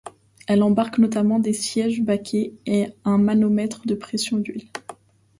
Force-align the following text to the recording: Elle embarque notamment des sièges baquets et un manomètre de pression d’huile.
Elle 0.47 0.63
embarque 0.63 0.97
notamment 0.97 1.37
des 1.37 1.53
sièges 1.53 2.01
baquets 2.01 2.55
et 2.65 2.87
un 3.05 3.19
manomètre 3.19 3.85
de 3.85 3.93
pression 3.93 4.37
d’huile. 4.37 4.67